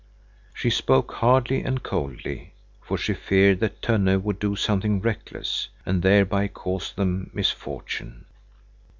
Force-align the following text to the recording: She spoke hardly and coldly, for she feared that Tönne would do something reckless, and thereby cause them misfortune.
She 0.55 0.71
spoke 0.71 1.11
hardly 1.11 1.61
and 1.61 1.83
coldly, 1.83 2.53
for 2.81 2.97
she 2.97 3.13
feared 3.13 3.59
that 3.59 3.83
Tönne 3.83 4.23
would 4.23 4.39
do 4.39 4.55
something 4.55 4.99
reckless, 4.99 5.69
and 5.85 6.01
thereby 6.01 6.47
cause 6.47 6.91
them 6.91 7.29
misfortune. 7.35 8.25